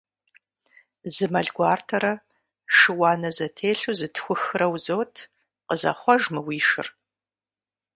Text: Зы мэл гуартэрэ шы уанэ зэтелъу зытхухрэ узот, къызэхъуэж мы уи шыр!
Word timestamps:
Зы 1.13 1.25
мэл 1.33 1.47
гуартэрэ 1.55 2.13
шы 2.75 2.91
уанэ 2.99 3.29
зэтелъу 3.37 3.93
зытхухрэ 3.99 4.67
узот, 4.73 5.13
къызэхъуэж 5.67 6.23
мы 6.33 6.41
уи 6.47 6.59
шыр! 6.67 6.87